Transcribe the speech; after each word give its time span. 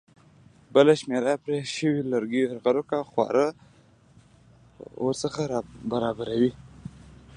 بله 0.73 0.93
شمېره 1.01 1.31
یې 1.33 1.37
پر 1.41 1.41
پرې 1.43 1.57
شویو 1.73 2.09
لرګیو 2.11 2.45
یرغل 2.47 2.77
کوي 2.89 2.97
او 2.99 3.09
خواړه 3.11 3.47
ورڅخه 5.03 5.43
برابروي. 5.91 6.51